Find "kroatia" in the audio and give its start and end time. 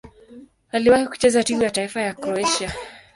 2.13-2.71